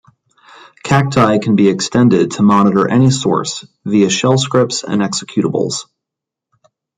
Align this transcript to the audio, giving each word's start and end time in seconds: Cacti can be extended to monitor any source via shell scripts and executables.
Cacti 0.81 1.37
can 1.37 1.55
be 1.55 1.67
extended 1.69 2.31
to 2.31 2.41
monitor 2.41 2.89
any 2.89 3.11
source 3.11 3.67
via 3.85 4.09
shell 4.09 4.35
scripts 4.39 4.83
and 4.83 4.99
executables. 4.99 5.85